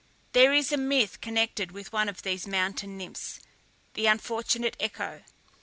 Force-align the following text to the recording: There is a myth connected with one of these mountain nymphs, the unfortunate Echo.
There 0.31 0.51
is 0.51 0.71
a 0.71 0.77
myth 0.77 1.21
connected 1.21 1.71
with 1.73 1.93
one 1.93 2.09
of 2.09 2.23
these 2.23 2.47
mountain 2.47 2.97
nymphs, 2.97 3.39
the 3.93 4.07
unfortunate 4.07 4.75
Echo. 4.79 5.21